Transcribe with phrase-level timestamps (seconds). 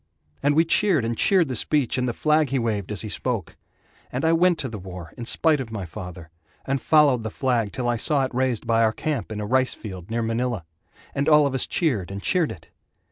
[0.41, 3.55] And we cheered and cheered the speech and the flag he waved As he spoke.
[4.11, 6.31] And I went to the war in spite of my father,
[6.65, 9.75] And followed the flag till I saw it raised By our camp in a rice
[9.75, 10.65] field near Manila,
[11.13, 12.71] And all of us cheered and cheered it.